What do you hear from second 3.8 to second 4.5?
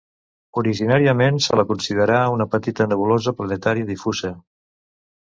difusa.